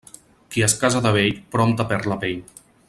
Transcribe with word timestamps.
Qui 0.55 0.63
es 0.67 0.75
casa 0.85 1.03
de 1.07 1.11
vell, 1.19 1.37
prompte 1.57 1.89
perd 1.93 2.13
la 2.13 2.21
pell. 2.25 2.45